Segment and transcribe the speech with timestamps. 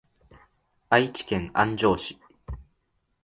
[0.89, 2.17] 愛知県安城市